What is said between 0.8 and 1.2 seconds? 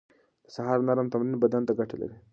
نرم